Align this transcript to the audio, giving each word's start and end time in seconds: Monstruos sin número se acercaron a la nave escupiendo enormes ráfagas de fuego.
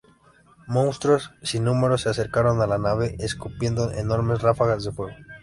Monstruos 0.65 1.29
sin 1.43 1.63
número 1.63 1.95
se 1.99 2.09
acercaron 2.09 2.59
a 2.59 2.65
la 2.65 2.79
nave 2.79 3.15
escupiendo 3.19 3.91
enormes 3.91 4.41
ráfagas 4.41 4.83
de 4.83 4.91
fuego. 4.91 5.13